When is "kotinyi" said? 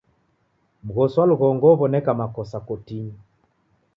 2.67-3.15